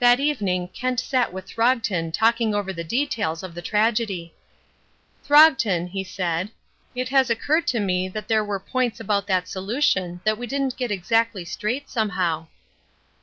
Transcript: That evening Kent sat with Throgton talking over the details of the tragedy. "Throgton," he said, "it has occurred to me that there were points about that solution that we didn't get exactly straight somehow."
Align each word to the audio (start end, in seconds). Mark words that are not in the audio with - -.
That 0.00 0.20
evening 0.20 0.68
Kent 0.68 1.00
sat 1.00 1.32
with 1.32 1.46
Throgton 1.46 2.12
talking 2.12 2.54
over 2.54 2.74
the 2.74 2.84
details 2.84 3.42
of 3.42 3.54
the 3.54 3.62
tragedy. 3.62 4.34
"Throgton," 5.24 5.86
he 5.88 6.04
said, 6.04 6.50
"it 6.94 7.08
has 7.08 7.30
occurred 7.30 7.66
to 7.68 7.80
me 7.80 8.06
that 8.10 8.28
there 8.28 8.44
were 8.44 8.60
points 8.60 9.00
about 9.00 9.26
that 9.28 9.48
solution 9.48 10.20
that 10.24 10.36
we 10.36 10.46
didn't 10.46 10.76
get 10.76 10.90
exactly 10.90 11.46
straight 11.46 11.88
somehow." 11.88 12.48